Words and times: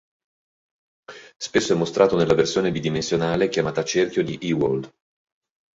Spesso 1.37 1.73
è 1.73 1.75
mostrato 1.77 2.17
nella 2.17 2.33
versione 2.33 2.71
bidimensionale 2.71 3.49
chiamata 3.49 3.83
cerchio 3.83 4.23
di 4.23 4.39
Ewald. 4.41 4.91